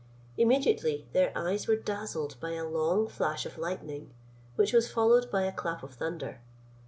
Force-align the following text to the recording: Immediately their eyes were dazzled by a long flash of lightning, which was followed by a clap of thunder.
Immediately 0.35 1.05
their 1.13 1.31
eyes 1.37 1.67
were 1.67 1.75
dazzled 1.75 2.35
by 2.39 2.53
a 2.53 2.65
long 2.67 3.07
flash 3.07 3.45
of 3.45 3.59
lightning, 3.59 4.09
which 4.55 4.73
was 4.73 4.91
followed 4.91 5.29
by 5.29 5.43
a 5.43 5.51
clap 5.53 5.83
of 5.83 5.93
thunder. 5.93 6.41